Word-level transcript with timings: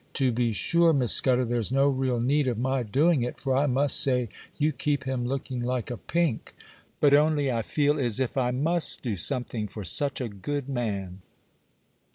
To 0.15 0.31
be 0.31 0.51
sure, 0.51 0.93
Miss 0.93 1.11
Scudder, 1.13 1.45
there's 1.45 1.71
no 1.71 1.87
real 1.87 2.19
need 2.19 2.47
of 2.47 2.57
my 2.57 2.81
doing 2.81 3.21
it, 3.21 3.39
for 3.39 3.55
I 3.55 3.67
must 3.67 3.99
say 4.01 4.29
you 4.57 4.71
keep 4.71 5.03
him 5.03 5.27
looking 5.27 5.61
like 5.61 5.91
a 5.91 5.97
pink; 5.97 6.55
but 6.99 7.13
only 7.13 7.51
I 7.51 7.61
feel 7.61 7.99
as 7.99 8.19
if 8.19 8.35
I 8.35 8.49
must 8.49 9.03
do 9.03 9.15
something 9.15 9.67
for 9.67 9.83
such 9.83 10.19
a 10.19 10.27
good 10.27 10.67
man. 10.67 11.21